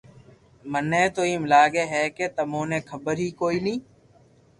مني 0.71 1.03
تو 1.15 1.21
ايمم 1.27 1.43
لاگي 1.51 1.83
ھي 1.91 2.01
ڪي 2.15 2.25
تمو 2.37 2.61
ني 2.69 2.79
خبر 2.89 3.15
ھي 3.23 3.29
ڪوئي 3.39 3.57
نو 3.65 3.75